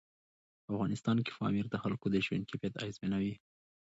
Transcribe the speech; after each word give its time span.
په 0.65 0.69
افغانستان 0.73 1.17
کې 1.25 1.31
پامیر 1.39 1.65
د 1.69 1.75
خلکو 1.83 2.05
د 2.09 2.15
ژوند 2.25 2.43
کیفیت 2.49 2.73
اغېزمنوي. 2.77 3.35